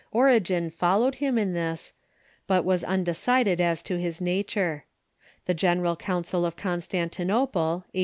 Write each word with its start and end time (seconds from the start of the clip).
Origen 0.11 0.71
followed 0.71 1.13
him 1.21 1.37
in 1.37 1.53
this, 1.53 1.93
but 2.47 2.65
was 2.65 2.83
undecided 2.83 3.61
as 3.61 3.83
to 3.83 3.99
his 3.99 4.19
nature. 4.19 4.85
The 5.45 5.53
General 5.53 5.95
Coun 5.95 6.23
cil 6.23 6.43
of 6.43 6.55
Constantinople, 6.55 7.85
a. 7.93 7.99